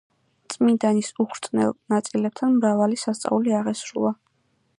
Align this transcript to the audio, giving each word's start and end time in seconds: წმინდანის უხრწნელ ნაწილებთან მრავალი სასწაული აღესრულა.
წმინდანის 0.53 1.09
უხრწნელ 1.25 1.75
ნაწილებთან 1.95 2.57
მრავალი 2.57 3.01
სასწაული 3.07 3.59
აღესრულა. 3.61 4.17